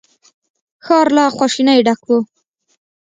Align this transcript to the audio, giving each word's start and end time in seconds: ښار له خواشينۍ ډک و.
ښار 0.85 1.07
له 1.15 1.23
خواشينۍ 1.35 1.79
ډک 1.85 2.01
و. 2.07 2.19